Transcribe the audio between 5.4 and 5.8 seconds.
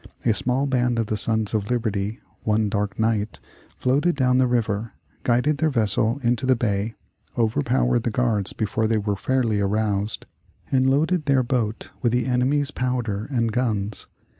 their